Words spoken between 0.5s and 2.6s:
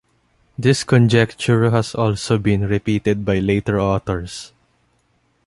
This conjecture has also